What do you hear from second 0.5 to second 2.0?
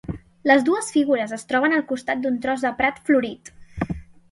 Les dues figures es troben al